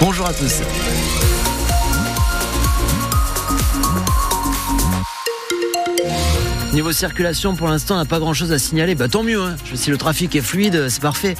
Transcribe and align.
Bonjour 0.00 0.26
à 0.28 0.32
tous. 0.32 0.62
Niveau 6.72 6.92
circulation, 6.92 7.56
pour 7.56 7.66
l'instant, 7.66 7.96
on 7.96 7.98
n'a 7.98 8.04
pas 8.04 8.20
grand-chose 8.20 8.52
à 8.52 8.60
signaler. 8.60 8.94
Bah 8.94 9.08
tant 9.08 9.24
mieux. 9.24 9.42
Hein. 9.42 9.56
Si 9.74 9.90
le 9.90 9.96
trafic 9.96 10.36
est 10.36 10.40
fluide, 10.40 10.88
c'est 10.88 11.02
parfait. 11.02 11.34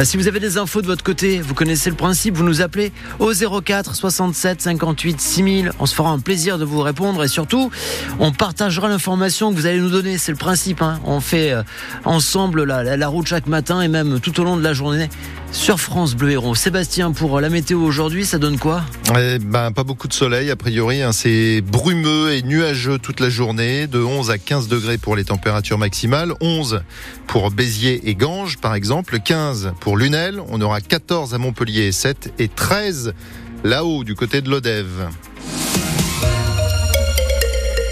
Euh, 0.00 0.04
si 0.04 0.16
vous 0.16 0.26
avez 0.26 0.40
des 0.40 0.58
infos 0.58 0.82
de 0.82 0.88
votre 0.88 1.04
côté, 1.04 1.40
vous 1.40 1.54
connaissez 1.54 1.90
le 1.90 1.96
principe, 1.96 2.36
vous 2.36 2.42
nous 2.42 2.60
appelez 2.60 2.90
au 3.20 3.30
04 3.32 3.94
67 3.94 4.60
58 4.60 5.20
6000. 5.20 5.72
On 5.78 5.86
se 5.86 5.94
fera 5.94 6.10
un 6.10 6.18
plaisir 6.18 6.58
de 6.58 6.64
vous 6.64 6.80
répondre 6.80 7.22
et 7.22 7.28
surtout, 7.28 7.70
on 8.18 8.32
partagera 8.32 8.88
l'information 8.88 9.52
que 9.52 9.56
vous 9.56 9.66
allez 9.66 9.78
nous 9.78 9.90
donner. 9.90 10.18
C'est 10.18 10.32
le 10.32 10.38
principe. 10.38 10.82
Hein. 10.82 10.98
On 11.04 11.20
fait 11.20 11.52
euh, 11.52 11.62
ensemble 12.04 12.64
la 12.64 13.08
route 13.08 13.28
chaque 13.28 13.46
matin 13.46 13.80
et 13.80 13.86
même 13.86 14.18
tout 14.18 14.40
au 14.40 14.42
long 14.42 14.56
de 14.56 14.64
la 14.64 14.72
journée 14.72 15.08
sur 15.52 15.78
France 15.78 16.14
Bleu 16.14 16.32
Héros. 16.32 16.54
Sébastien, 16.54 17.12
pour 17.12 17.40
la 17.40 17.50
météo 17.50 17.80
aujourd'hui, 17.80 18.24
ça 18.24 18.38
donne 18.38 18.58
quoi? 18.58 18.82
Eh 19.16 19.38
ben, 19.38 19.70
Pas 19.70 19.84
beaucoup 19.84 20.08
de 20.08 20.12
soleil, 20.12 20.50
a 20.50 20.56
priori. 20.56 21.02
Hein, 21.02 21.12
c'est 21.12 21.60
brumeux 21.60 22.32
et 22.32 22.42
nuageux 22.42 22.98
toute 22.98 23.20
la 23.20 23.28
journée, 23.28 23.86
de 23.86 24.02
11 24.02 24.30
à 24.30 24.38
15 24.38 24.68
degrés 24.68 24.98
pour 24.98 25.14
les 25.14 25.24
températures 25.24 25.78
maximales, 25.78 26.32
11 26.40 26.82
pour 27.26 27.50
Béziers 27.50 28.08
et 28.08 28.14
Ganges, 28.14 28.58
par 28.58 28.74
exemple, 28.74 29.20
15 29.20 29.72
pour 29.80 29.96
Lunel, 29.96 30.40
on 30.48 30.60
aura 30.60 30.80
14 30.80 31.34
à 31.34 31.38
Montpellier 31.38 31.82
et 31.82 31.92
7, 31.92 32.32
et 32.38 32.48
13 32.48 33.14
là-haut 33.62 34.04
du 34.04 34.14
côté 34.14 34.40
de 34.40 34.50
l'Odève. 34.50 35.08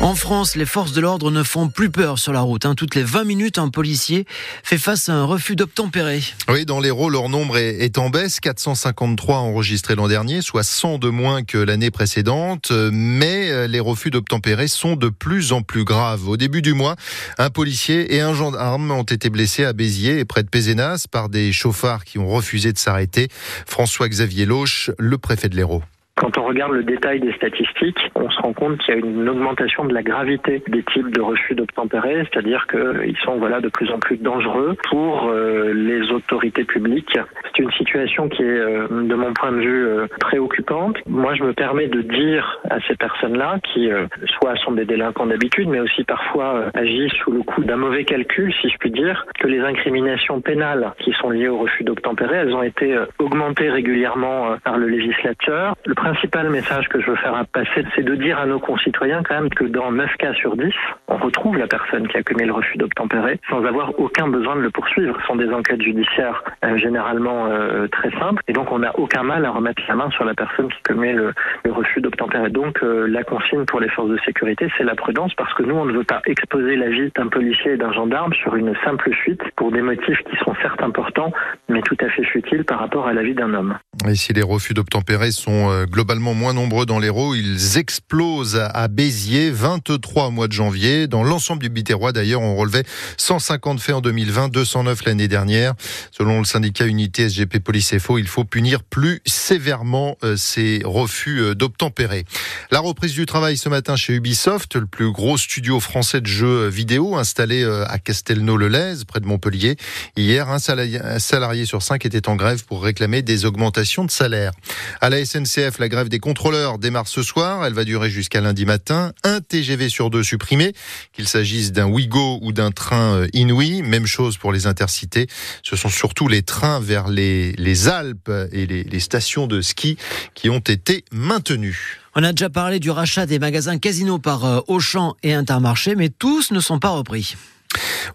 En 0.01 0.15
France, 0.15 0.57
les 0.57 0.65
forces 0.65 0.93
de 0.93 1.03
l'ordre 1.03 1.31
ne 1.31 1.43
font 1.43 1.69
plus 1.69 1.91
peur 1.91 2.19
sur 2.19 2.33
la 2.33 2.41
route. 2.41 2.65
Hein. 2.65 2.75
Toutes 2.75 2.95
les 2.95 3.03
20 3.03 3.25
minutes, 3.25 3.59
un 3.59 3.69
policier 3.69 4.25
fait 4.63 4.79
face 4.79 5.11
à 5.11 5.13
un 5.13 5.25
refus 5.25 5.57
d'obtempérer. 5.57 6.23
Oui, 6.49 6.65
dans 6.65 6.81
l'Hérault, 6.81 7.11
leur 7.11 7.29
nombre 7.29 7.59
est, 7.59 7.99
en 7.99 8.09
baisse. 8.09 8.41
453 8.41 9.37
enregistrés 9.37 9.95
l'an 9.97 10.09
dernier, 10.09 10.41
soit 10.41 10.63
100 10.63 10.97
de 10.97 11.11
moins 11.11 11.43
que 11.43 11.59
l'année 11.59 11.91
précédente. 11.91 12.71
Mais 12.71 13.51
euh, 13.51 13.67
les 13.67 13.79
refus 13.79 14.09
d'obtempérer 14.09 14.69
sont 14.69 14.97
de 14.97 15.11
plus 15.11 15.53
en 15.53 15.61
plus 15.61 15.84
graves. 15.84 16.27
Au 16.29 16.39
début 16.39 16.62
du 16.62 16.73
mois, 16.73 16.97
un 17.37 17.51
policier 17.51 18.14
et 18.14 18.23
un 18.23 18.33
gendarme 18.33 18.91
ont 18.91 19.03
été 19.03 19.29
blessés 19.29 19.67
à 19.67 19.75
Béziers 19.75 20.19
et 20.19 20.25
près 20.25 20.42
de 20.42 20.48
Pézenas 20.48 21.05
par 21.11 21.29
des 21.29 21.53
chauffards 21.53 22.07
qui 22.07 22.19
ont 22.19 22.29
refusé 22.29 22.73
de 22.73 22.79
s'arrêter. 22.79 23.29
François-Xavier 23.67 24.47
Loche, 24.47 24.91
le 24.98 25.19
préfet 25.19 25.51
de 25.51 25.57
l'Hérault. 25.57 25.83
Quand 26.21 26.37
on 26.37 26.45
regarde 26.45 26.73
le 26.73 26.83
détail 26.83 27.19
des 27.19 27.33
statistiques, 27.33 28.11
on 28.15 28.29
se 28.29 28.39
rend 28.43 28.53
compte 28.53 28.77
qu'il 28.81 28.95
y 28.95 28.97
a 28.99 29.01
une 29.01 29.27
augmentation 29.27 29.87
de 29.87 29.95
la 29.95 30.03
gravité 30.03 30.63
des 30.69 30.83
types 30.83 31.11
de 31.11 31.21
refus 31.23 31.55
d'obtempérer, 31.55 32.29
c'est-à-dire 32.31 32.67
qu'ils 32.67 33.17
sont 33.25 33.39
voilà 33.39 33.63
de 33.63 33.71
plus 33.71 33.91
en 33.91 33.99
plus 33.99 34.19
dangereux 34.19 34.77
pour 34.91 35.29
euh, 35.29 35.73
les 35.73 36.13
autorités 36.13 36.65
publiques. 36.65 37.19
C'est 37.47 37.63
une 37.63 37.73
situation 37.73 38.29
qui 38.29 38.43
est, 38.43 38.47
euh, 38.47 38.87
de 38.91 39.15
mon 39.15 39.33
point 39.33 39.53
de 39.53 39.61
vue, 39.61 39.87
euh, 39.87 40.09
préoccupante. 40.21 40.98
Moi, 41.07 41.35
je 41.37 41.43
me 41.43 41.55
permets 41.55 41.89
de 41.89 42.03
dire 42.03 42.61
à 42.69 42.81
ces 42.87 42.97
personnes-là, 42.97 43.59
qui 43.73 43.89
soit 44.27 44.57
sont 44.57 44.73
des 44.73 44.85
délinquants 44.85 45.27
d'habitude, 45.27 45.71
mais 45.71 45.81
aussi 45.81 46.05
parfois 46.05 46.67
agissent 46.75 47.15
sous 47.25 47.33
le 47.33 47.43
coup 47.43 47.65
d'un 47.65 47.77
mauvais 47.77 48.05
calcul, 48.05 48.53
si 48.61 48.69
je 48.69 48.77
puis 48.77 48.91
dire, 48.91 49.25
que 49.39 49.48
les 49.48 49.61
incriminations 49.61 50.43
pénales 50.43 50.93
qui 50.98 51.13
sont 51.13 51.31
liées 51.31 51.48
au 51.48 51.59
refus 51.59 51.83
d'obtempérer, 51.83 52.37
elles 52.37 52.55
ont 52.55 52.63
été 52.63 52.98
augmentées 53.19 53.71
régulièrement 53.71 54.57
par 54.63 54.77
le 54.77 54.87
législateur. 54.87 55.75
Principal 56.11 56.50
message 56.50 56.89
que 56.89 57.00
je 57.00 57.08
veux 57.08 57.16
faire 57.16 57.44
passer, 57.53 57.84
c'est 57.94 58.03
de 58.03 58.16
dire 58.16 58.36
à 58.36 58.44
nos 58.44 58.58
concitoyens 58.58 59.22
quand 59.22 59.34
même 59.36 59.48
que 59.48 59.62
dans 59.62 59.92
9 59.92 60.17
cas 60.17 60.34
sur 60.34 60.56
10, 60.56 60.72
on 61.06 61.17
retrouve 61.19 61.56
la 61.56 61.69
personne 61.69 62.08
qui 62.08 62.17
a 62.17 62.22
commis 62.25 62.47
le 62.47 62.52
refus 62.52 62.78
d'obtempérer 62.78 63.39
sans 63.48 63.64
avoir 63.64 63.97
aucun 63.97 64.27
besoin 64.27 64.56
de 64.56 64.61
le 64.61 64.70
poursuivre. 64.70 65.17
Ce 65.20 65.27
sont 65.28 65.36
des 65.36 65.48
enquêtes 65.50 65.83
judiciaires 65.83 66.42
euh, 66.64 66.77
généralement 66.78 67.47
euh, 67.47 67.86
très 67.86 68.11
simples 68.19 68.42
et 68.48 68.52
donc 68.52 68.72
on 68.72 68.80
n'a 68.80 68.98
aucun 68.98 69.22
mal 69.22 69.44
à 69.44 69.52
remettre 69.52 69.83
la 69.86 69.94
main 69.94 70.11
sur 70.11 70.25
la 70.25 70.34
personne 70.34 70.69
qui 70.69 70.83
commet 70.83 71.12
le, 71.12 71.33
refus 71.69 72.00
d'obtempérer. 72.00 72.50
Donc 72.50 72.83
euh, 72.83 73.06
la 73.06 73.22
consigne 73.22 73.64
pour 73.67 73.78
les 73.78 73.89
forces 73.89 74.11
de 74.11 74.19
sécurité, 74.24 74.69
c'est 74.77 74.84
la 74.84 74.97
prudence 74.97 75.33
parce 75.34 75.55
que 75.55 75.62
nous, 75.62 75.77
on 75.77 75.84
ne 75.84 75.92
veut 75.92 76.02
pas 76.02 76.22
exposer 76.27 76.74
la 76.74 76.89
vie 76.89 77.12
d'un 77.14 77.28
policier 77.28 77.74
et 77.74 77.77
d'un 77.77 77.92
gendarme 77.92 78.33
sur 78.33 78.56
une 78.56 78.74
simple 78.85 79.12
fuite 79.12 79.42
pour 79.55 79.70
des 79.70 79.80
motifs 79.80 80.18
qui 80.29 80.36
sont 80.45 80.56
certes 80.61 80.83
importants 80.83 81.33
mais 81.68 81.83
tout 81.83 81.96
à 82.01 82.08
fait 82.08 82.24
futiles 82.24 82.64
par 82.64 82.80
rapport 82.80 83.06
à 83.06 83.12
la 83.12 83.23
vie 83.23 83.35
d'un 83.35 83.55
homme. 83.55 83.79
Et 84.11 84.17
si 84.17 84.33
les 84.33 84.43
refus 84.43 84.75
d'obtempérer 84.75 85.31
sont 85.31 85.85
globalement 85.85 86.35
moins 86.35 86.53
nombreux 86.53 86.87
dans 86.87 86.98
l'Hérault. 86.98 87.35
Ils 87.35 87.79
explosent 87.79 88.57
à 88.57 88.89
Béziers, 88.89 89.51
23 89.51 90.27
au 90.27 90.31
mois 90.31 90.48
de 90.48 90.53
janvier. 90.53 91.07
Dans 91.07 91.23
l'ensemble 91.23 91.63
du 91.63 91.69
Biterrois, 91.69 92.13
d'ailleurs, 92.13 92.41
on 92.41 92.57
relevait 92.57 92.85
150 93.17 93.81
faits 93.81 93.95
en 93.95 94.01
2020, 94.01 94.48
209 94.48 95.05
l'année 95.05 95.29
dernière. 95.29 95.75
Selon 96.11 96.39
le 96.41 96.45
syndicat 96.45 96.87
Unité 96.87 97.29
SGP 97.29 97.61
Police 97.61 97.97
FO, 97.98 98.19
il 98.19 98.27
faut 98.27 98.45
punir 98.45 98.83
plus 98.83 99.21
sévèrement 99.27 100.17
euh, 100.25 100.37
ces 100.37 100.83
refus 100.85 101.41
euh, 101.41 101.55
d'obtempérer. 101.55 102.25
La 102.71 102.81
reprise 102.81 103.13
du 103.13 103.27
travail 103.27 103.57
ce 103.57 103.69
matin 103.69 103.97
chez 103.97 104.15
Ubisoft, 104.15 104.77
le 104.77 104.87
plus 104.87 105.11
gros 105.13 105.39
studio 105.39 105.81
français 105.81 106.21
de 106.21 106.27
jeux 106.27 106.69
vidéo 106.69 107.17
installé 107.17 107.63
euh, 107.63 107.85
à 107.89 107.98
Castelnau-le-Lez, 107.98 109.05
près 109.07 109.21
de 109.21 109.27
Montpellier. 109.27 109.77
Hier, 110.17 110.48
un 110.48 110.59
salarié 110.59 111.65
sur 111.65 111.83
cinq 111.83 112.07
était 112.07 112.29
en 112.29 112.37
grève 112.37 112.65
pour 112.65 112.83
réclamer 112.83 113.23
des 113.23 113.45
augmentations 113.45 113.99
de 114.05 114.11
salaire. 114.11 114.52
À 115.00 115.11
la 115.11 115.24
SNCF, 115.24 115.78
la 115.78 115.88
grève 115.88 116.08
des 116.08 116.18
contrôleurs 116.18 116.78
démarre 116.78 117.08
ce 117.08 117.22
soir. 117.22 117.64
Elle 117.64 117.72
va 117.72 117.84
durer 117.84 118.11
jusqu'à 118.11 118.40
lundi 118.40 118.66
matin. 118.66 119.12
Un 119.24 119.40
TGV 119.40 119.88
sur 119.88 120.11
deux 120.11 120.22
supprimé, 120.22 120.72
qu'il 121.12 121.28
s'agisse 121.28 121.72
d'un 121.72 121.86
Ouigo 121.86 122.38
ou 122.42 122.52
d'un 122.52 122.70
train 122.70 123.14
euh, 123.14 123.27
Inouï. 123.33 123.83
Même 123.83 124.06
chose 124.06 124.36
pour 124.36 124.52
les 124.52 124.66
intercités. 124.66 125.27
Ce 125.62 125.77
sont 125.77 125.88
surtout 125.88 126.28
les 126.28 126.42
trains 126.42 126.80
vers 126.80 127.08
les, 127.08 127.88
Alpes 127.88 128.31
et 128.52 128.66
les, 128.66 129.00
stations 129.00 129.46
de 129.46 129.61
ski 129.61 129.96
qui 130.34 130.50
ont 130.50 130.58
été 130.58 131.05
maintenus. 131.12 131.99
On 132.14 132.25
a 132.25 132.32
déjà 132.32 132.50
parlé 132.50 132.81
du 132.81 132.90
rachat 132.90 133.26
des 133.26 133.38
magasins 133.38 133.78
Casino 133.78 134.19
par 134.19 134.44
euh, 134.44 134.61
Auchan 134.67 135.14
et 135.22 135.32
Intermarché, 135.32 135.94
mais 135.94 136.08
tous 136.08 136.50
ne 136.50 136.61
sont 136.61 136.78
pas 136.78 136.90
repris. 136.90 137.37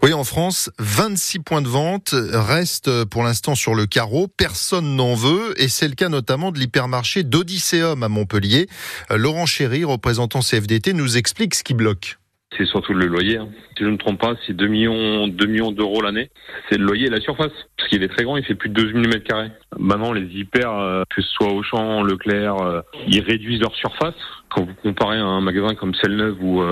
Oui, 0.06 0.12
en 0.12 0.22
France, 0.22 0.70
26 0.78 1.40
points 1.40 1.62
de 1.62 1.66
vente 1.66 2.14
restent 2.32 3.04
pour 3.06 3.24
l'instant 3.24 3.56
sur 3.56 3.74
le 3.74 3.86
carreau. 3.86 4.28
Personne 4.28 4.94
n'en 4.94 5.14
veut 5.14 5.60
et 5.60 5.66
c'est 5.66 5.88
le 5.88 5.96
cas 5.96 6.08
notamment 6.08 6.52
de 6.52 6.60
l'hypermarché 6.60 7.24
d'Odysseum 7.24 8.04
à 8.04 8.08
Montpellier. 8.08 8.68
Euh, 9.10 9.16
Laurent 9.16 9.46
Chéry, 9.46 9.82
représentant 9.82 10.42
CFDT, 10.42 10.92
nous 10.92 11.16
explique 11.16 11.56
ce 11.56 11.64
qui 11.64 11.74
bloque. 11.74 12.18
C'est 12.56 12.66
surtout 12.66 12.94
le 12.94 13.06
loyer. 13.06 13.38
Hein. 13.38 13.48
Si 13.76 13.82
je 13.82 13.86
ne 13.86 13.94
me 13.94 13.98
trompe 13.98 14.20
pas, 14.20 14.34
c'est 14.46 14.52
2 14.52 14.68
millions, 14.68 15.26
2 15.26 15.46
millions 15.46 15.72
d'euros 15.72 16.00
l'année. 16.00 16.30
C'est 16.70 16.78
le 16.78 16.84
loyer 16.84 17.06
et 17.06 17.10
la 17.10 17.20
surface. 17.20 17.50
Parce 17.76 17.88
qu'il 17.88 18.04
est 18.04 18.08
très 18.08 18.22
grand, 18.22 18.36
il 18.36 18.44
fait 18.44 18.54
plus 18.54 18.68
de 18.68 18.80
12 18.80 18.92
000 18.92 19.08
mètres 19.08 19.24
carrés. 19.24 19.50
Maintenant, 19.76 20.12
les 20.12 20.26
hyper, 20.26 20.72
euh, 20.72 21.02
que 21.10 21.20
ce 21.20 21.28
soit 21.30 21.52
Auchan, 21.52 22.04
Leclerc, 22.04 22.62
euh, 22.62 22.80
ils 23.08 23.22
réduisent 23.22 23.60
leur 23.60 23.74
surface. 23.74 24.14
Quand 24.50 24.64
vous 24.64 24.74
comparez 24.84 25.18
à 25.18 25.24
un 25.24 25.40
magasin 25.40 25.74
comme 25.74 25.96
Celle-Neuve 25.96 26.40
ou, 26.40 26.62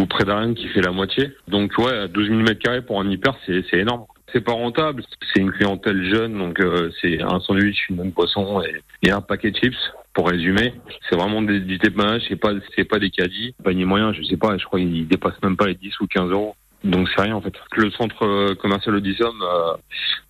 ou 0.00 0.06
près 0.06 0.24
d'Ariane 0.24 0.54
qui 0.54 0.68
fait 0.68 0.80
la 0.80 0.90
moitié. 0.90 1.32
Donc 1.48 1.76
ouais, 1.78 2.08
12 2.08 2.28
000 2.28 2.40
m2 2.40 2.82
pour 2.82 3.00
un 3.00 3.08
hyper, 3.08 3.36
c'est 3.46 3.74
énorme. 3.74 4.06
C'est 4.32 4.40
pas 4.40 4.52
rentable. 4.52 5.02
C'est 5.32 5.40
une 5.40 5.52
clientèle 5.52 6.12
jeune, 6.12 6.38
donc 6.38 6.60
euh, 6.60 6.90
c'est 7.00 7.20
un 7.20 7.40
sandwich, 7.40 7.88
une 7.90 7.96
bonne 7.96 8.12
poisson 8.12 8.62
et, 9.02 9.10
un 9.10 9.20
paquet 9.20 9.50
de 9.50 9.56
chips. 9.56 9.76
Pour 10.12 10.28
résumer, 10.28 10.74
c'est 11.08 11.16
vraiment 11.16 11.40
des, 11.40 11.60
du 11.60 11.78
dépannage, 11.78 12.22
c'est 12.28 12.36
pas 12.36 12.52
c'est 12.74 12.84
pas 12.84 12.98
des 12.98 13.10
caddies, 13.10 13.54
panier 13.62 13.84
moyen, 13.84 14.12
je 14.12 14.22
sais 14.24 14.36
pas, 14.36 14.58
je 14.58 14.64
crois 14.64 14.80
qu'il 14.80 15.06
dépasse 15.06 15.40
même 15.42 15.56
pas 15.56 15.68
les 15.68 15.74
10 15.74 16.00
ou 16.00 16.06
15 16.08 16.30
euros. 16.30 16.56
Donc 16.82 17.08
c'est 17.14 17.22
rien 17.22 17.36
en 17.36 17.40
fait. 17.40 17.54
Le 17.76 17.90
centre 17.92 18.24
euh, 18.24 18.54
commercial 18.54 18.96
Odyssum, 18.96 19.40
euh, 19.42 19.76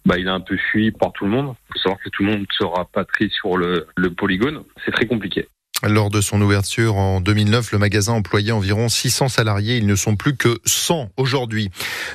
bah, 0.05 0.17
il 0.19 0.27
est 0.27 0.31
un 0.31 0.41
peu 0.41 0.57
fui 0.71 0.91
par 0.91 1.13
tout 1.13 1.25
le 1.25 1.31
monde. 1.31 1.55
Il 1.69 1.73
faut 1.75 1.79
savoir 1.79 2.01
que 2.03 2.11
tout 2.11 2.25
le 2.25 2.33
monde 2.33 2.47
sera 2.59 2.85
patrie 2.93 3.31
sur 3.31 3.57
le, 3.57 3.87
le 3.97 4.11
polygone. 4.11 4.63
C'est 4.85 4.91
très 4.91 5.07
compliqué. 5.07 5.47
Lors 5.83 6.11
de 6.11 6.21
son 6.21 6.43
ouverture 6.43 6.97
en 6.97 7.23
2009, 7.23 7.73
le 7.73 7.79
magasin 7.79 8.13
employait 8.13 8.53
environ 8.53 8.91
600 8.91 9.29
salariés. 9.29 9.79
Ils 9.79 9.87
ne 9.87 9.95
sont 9.95 10.15
plus 10.15 10.37
que 10.37 10.59
100 10.67 11.09
aujourd'hui. 11.17 11.71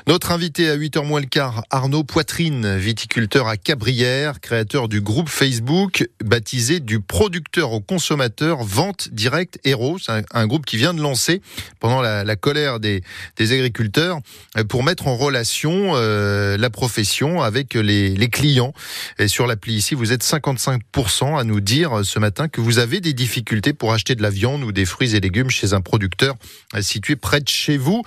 Notre 0.05 0.31
invité 0.31 0.69
à 0.69 0.77
8h 0.77 1.03
moins 1.03 1.19
le 1.19 1.25
quart, 1.25 1.63
Arnaud 1.71 2.03
Poitrine, 2.03 2.77
viticulteur 2.77 3.47
à 3.47 3.57
Cabrières, 3.57 4.39
créateur 4.39 4.87
du 4.87 5.01
groupe 5.01 5.29
Facebook 5.29 6.07
baptisé 6.23 6.79
du 6.79 6.99
producteur 6.99 7.71
au 7.71 7.81
consommateur 7.81 8.63
Vente 8.63 9.09
Direct 9.11 9.59
Héros. 9.63 9.97
C'est 9.97 10.23
un, 10.31 10.45
groupe 10.45 10.67
qui 10.67 10.77
vient 10.77 10.93
de 10.93 11.01
lancer 11.01 11.41
pendant 11.79 12.01
la, 12.01 12.35
colère 12.35 12.79
des, 12.79 13.01
agriculteurs 13.39 14.19
euh, 14.57 14.63
pour 14.63 14.83
mettre 14.83 15.07
en 15.07 15.15
relation 15.15 15.93
euh, 15.95 16.55
la 16.55 16.69
profession 16.69 17.41
avec 17.41 17.73
les, 17.73 18.09
les 18.09 18.29
clients. 18.29 18.73
Et 19.17 19.27
sur 19.27 19.47
l'appli 19.47 19.73
ici, 19.73 19.95
vous 19.95 20.11
êtes 20.11 20.23
55% 20.23 21.39
à 21.39 21.43
nous 21.43 21.61
dire 21.61 22.01
ce 22.03 22.19
matin 22.19 22.47
que 22.47 22.61
vous 22.61 22.77
avez 22.77 23.01
des 23.01 23.13
difficultés 23.13 23.54
pour 23.73 23.93
acheter 23.93 24.15
de 24.15 24.21
la 24.21 24.29
viande 24.29 24.63
ou 24.63 24.71
des 24.71 24.85
fruits 24.85 25.15
et 25.15 25.19
légumes 25.19 25.49
chez 25.49 25.73
un 25.73 25.81
producteur 25.81 26.35
situé 26.81 27.15
près 27.15 27.41
de 27.41 27.49
chez 27.49 27.77
vous. 27.77 28.03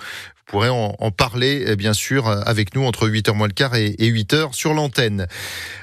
Pourrez 0.49 0.69
en, 0.69 1.11
parler, 1.11 1.75
bien 1.75 1.93
sûr, 1.93 2.27
avec 2.27 2.73
nous 2.75 2.83
entre 2.83 3.07
8h 3.07 3.33
moins 3.35 3.47
le 3.47 3.53
quart 3.53 3.75
et, 3.75 3.95
8h 3.99 4.53
sur 4.53 4.73
l'antenne. 4.73 5.27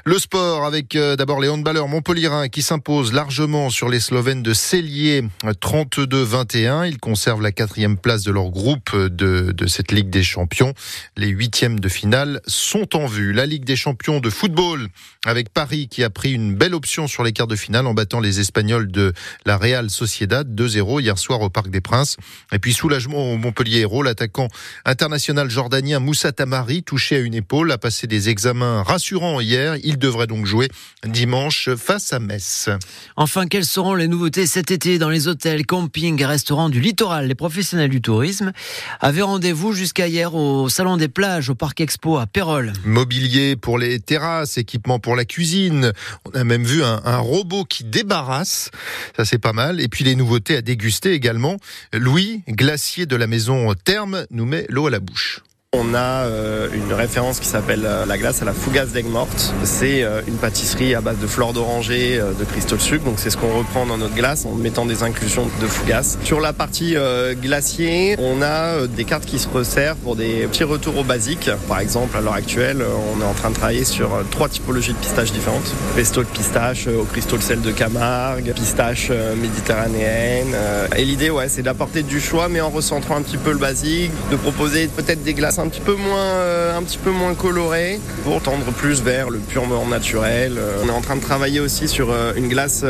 Le 0.04 0.18
sport 0.18 0.64
avec 0.64 0.96
d'abord 0.96 1.40
les 1.40 1.48
handballeurs 1.48 1.86
montpelliérains 1.86 2.48
qui 2.48 2.62
s'imposent 2.62 3.12
largement 3.12 3.70
sur 3.70 3.88
les 3.88 4.00
Slovènes 4.00 4.42
de 4.42 4.54
Cellier 4.54 5.22
32-21. 5.44 6.88
Ils 6.88 6.98
conservent 6.98 7.42
la 7.42 7.52
quatrième 7.52 7.96
place 7.96 8.24
de 8.24 8.32
leur 8.32 8.50
groupe 8.50 8.96
de, 8.96 9.52
de 9.52 9.66
cette 9.68 9.92
Ligue 9.92 10.10
des 10.10 10.24
Champions. 10.24 10.74
Les 11.16 11.28
huitièmes 11.28 11.78
de 11.78 11.88
finale 11.88 12.40
sont 12.48 12.96
en 12.96 13.06
vue. 13.06 13.32
La 13.32 13.46
Ligue 13.46 13.64
des 13.64 13.76
Champions 13.76 14.18
de 14.18 14.30
football 14.30 14.88
avec 15.24 15.50
Paris 15.50 15.88
qui 15.88 16.02
a 16.02 16.10
pris 16.10 16.32
une 16.32 16.54
belle 16.54 16.74
option 16.74 17.06
sur 17.06 17.22
les 17.22 17.32
quarts 17.32 17.46
de 17.46 17.56
finale 17.56 17.86
en 17.86 17.94
battant 17.94 18.20
les 18.20 18.40
Espagnols 18.40 18.90
de 18.90 19.12
la 19.44 19.56
Real 19.56 19.90
Sociedad 19.90 20.48
2-0 20.48 21.00
hier 21.00 21.18
soir 21.18 21.40
au 21.40 21.50
Parc 21.50 21.68
des 21.70 21.80
Princes. 21.80 22.16
Et 22.52 22.58
puis 22.58 22.72
soulagement 22.72 23.32
au 23.32 23.36
Montpellier 23.36 23.80
Hérault, 23.80 24.02
l'attaquant 24.02 24.48
international 24.84 25.50
jordanien 25.50 25.98
Moussa 25.98 26.32
Tamari, 26.32 26.82
touché 26.82 27.16
à 27.16 27.18
une 27.18 27.34
épaule, 27.34 27.72
a 27.72 27.78
passé 27.78 28.06
des 28.06 28.28
examens 28.28 28.82
rassurants 28.82 29.40
hier. 29.40 29.76
Il 29.82 29.98
devrait 29.98 30.26
donc 30.26 30.46
jouer 30.46 30.68
dimanche 31.04 31.70
face 31.76 32.12
à 32.12 32.18
Metz. 32.18 32.70
Enfin, 33.16 33.46
quelles 33.46 33.64
seront 33.64 33.94
les 33.94 34.08
nouveautés 34.08 34.46
cet 34.46 34.70
été 34.70 34.98
dans 34.98 35.10
les 35.10 35.28
hôtels, 35.28 35.66
campings 35.66 36.20
et 36.20 36.26
restaurants 36.26 36.68
du 36.68 36.80
littoral? 36.80 37.26
Les 37.26 37.34
professionnels 37.34 37.90
du 37.90 38.00
tourisme 38.00 38.52
avaient 39.00 39.22
rendez-vous 39.22 39.72
jusqu'à 39.72 40.08
hier 40.08 40.34
au 40.34 40.68
Salon 40.68 40.96
des 40.96 41.08
plages 41.08 41.50
au 41.50 41.54
Parc 41.54 41.80
Expo 41.80 42.16
à 42.18 42.26
Pérol. 42.26 42.72
Mobilier 42.84 43.56
pour 43.56 43.78
les 43.78 44.00
terrasses, 44.00 44.58
équipement 44.58 44.98
pour 44.98 45.16
la 45.16 45.24
cuisine. 45.24 45.92
On 46.24 46.38
a 46.38 46.44
même 46.44 46.64
vu 46.64 46.82
un, 46.82 47.02
un 47.04 47.18
robot 47.18 47.64
qui 47.64 47.84
débarrasse. 47.84 48.70
Ça, 49.16 49.24
c'est 49.24 49.38
pas 49.38 49.52
mal. 49.52 49.80
Et 49.80 49.88
puis 49.88 50.04
les 50.04 50.16
nouveautés 50.16 50.56
à 50.56 50.62
déguster 50.62 51.12
également. 51.12 51.56
Louis, 51.92 52.42
glacier 52.48 53.06
de 53.06 53.16
la 53.16 53.26
maison 53.26 53.74
Terme, 53.74 54.26
nous 54.30 54.45
met 54.46 54.66
l'eau 54.68 54.86
à 54.86 54.90
la 54.90 55.00
bouche. 55.00 55.40
On 55.78 55.92
a 55.94 56.24
euh, 56.24 56.68
une 56.72 56.92
référence 56.94 57.38
qui 57.38 57.46
s'appelle 57.46 57.82
euh, 57.84 58.06
la 58.06 58.16
glace 58.16 58.40
à 58.40 58.46
la 58.46 58.54
fougasse 58.54 58.92
d'aigle 58.92 59.10
morte. 59.10 59.52
C'est 59.64 60.02
euh, 60.02 60.22
une 60.26 60.36
pâtisserie 60.36 60.94
à 60.94 61.02
base 61.02 61.18
de 61.18 61.26
fleurs 61.26 61.52
d'oranger, 61.52 62.18
de 62.18 62.44
cristaux 62.44 62.76
de 62.76 62.80
sucre. 62.80 63.04
Donc 63.04 63.16
c'est 63.18 63.28
ce 63.28 63.36
qu'on 63.36 63.54
reprend 63.58 63.84
dans 63.84 63.98
notre 63.98 64.14
glace 64.14 64.46
en 64.46 64.54
mettant 64.54 64.86
des 64.86 65.02
inclusions 65.02 65.46
de 65.60 65.66
fougasse. 65.66 66.18
Sur 66.24 66.40
la 66.40 66.52
partie 66.52 66.96
glacier, 67.42 68.16
on 68.18 68.42
a 68.42 68.86
des 68.86 69.04
cartes 69.04 69.26
qui 69.26 69.38
se 69.38 69.48
resserrent 69.48 69.96
pour 69.96 70.16
des 70.16 70.46
petits 70.46 70.64
retours 70.64 70.96
au 70.98 71.04
basique. 71.04 71.50
Par 71.68 71.80
exemple, 71.80 72.16
à 72.16 72.20
l'heure 72.20 72.34
actuelle, 72.34 72.82
on 73.14 73.20
est 73.20 73.24
en 73.24 73.34
train 73.34 73.50
de 73.50 73.54
travailler 73.54 73.84
sur 73.84 74.10
trois 74.30 74.48
typologies 74.48 74.92
de 74.92 74.98
pistaches 74.98 75.32
différentes. 75.32 75.72
Pesto 75.94 76.22
de 76.22 76.28
pistache 76.28 76.86
au 76.86 77.04
cristaux 77.04 77.36
de 77.36 77.42
sel 77.42 77.60
de 77.60 77.70
Camargue, 77.70 78.52
pistache 78.54 79.10
méditerranéenne. 79.40 80.54
Et 80.96 81.04
l'idée, 81.04 81.30
ouais, 81.30 81.48
c'est 81.48 81.62
d'apporter 81.62 82.02
du 82.02 82.20
choix, 82.20 82.48
mais 82.48 82.60
en 82.60 82.70
recentrant 82.70 83.16
un 83.16 83.22
petit 83.22 83.38
peu 83.38 83.52
le 83.52 83.58
basique, 83.58 84.12
de 84.30 84.36
proposer 84.36 84.88
peut-être 84.88 85.22
des 85.22 85.34
glaces 85.34 85.58
un 85.58 85.65
petit 85.68 85.80
peu 85.80 85.94
moins, 85.94 86.18
euh, 86.18 86.76
un 86.76 86.82
petit 86.82 86.98
peu 86.98 87.10
moins 87.10 87.34
coloré 87.34 88.00
pour 88.24 88.42
tendre 88.42 88.64
plus 88.72 89.02
vers 89.02 89.30
le 89.30 89.38
purement 89.38 89.86
naturel. 89.86 90.56
Euh, 90.58 90.82
on 90.84 90.88
est 90.88 90.92
en 90.92 91.00
train 91.00 91.16
de 91.16 91.20
travailler 91.20 91.60
aussi 91.60 91.88
sur 91.88 92.10
euh, 92.10 92.32
une 92.36 92.48
glace 92.48 92.84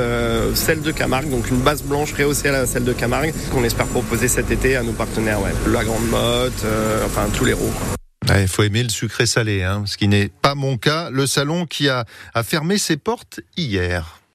sel 0.54 0.82
de 0.82 0.90
Camargue, 0.92 1.30
donc 1.30 1.48
une 1.50 1.60
base 1.60 1.82
blanche 1.82 2.12
rehaussée 2.12 2.48
à 2.48 2.52
la 2.52 2.66
sel 2.66 2.84
de 2.84 2.92
Camargue 2.92 3.32
qu'on 3.52 3.64
espère 3.64 3.86
proposer 3.86 4.28
cet 4.28 4.50
été 4.50 4.76
à 4.76 4.82
nos 4.82 4.92
partenaires, 4.92 5.40
ouais. 5.40 5.52
La 5.68 5.84
Grande 5.84 6.08
Motte, 6.08 6.64
enfin 7.04 7.26
tous 7.34 7.44
les 7.44 7.52
roues. 7.52 7.72
Il 8.28 8.48
faut 8.48 8.62
aimer 8.64 8.82
le 8.82 8.88
sucré 8.88 9.26
salé, 9.26 9.62
hein, 9.62 9.84
ce 9.86 9.96
qui 9.96 10.08
n'est 10.08 10.28
pas 10.28 10.54
mon 10.54 10.76
cas. 10.76 11.10
Le 11.10 11.26
salon 11.26 11.64
qui 11.64 11.88
a, 11.88 12.04
a 12.34 12.42
fermé 12.42 12.76
ses 12.76 12.96
portes 12.96 13.40
hier. 13.56 14.20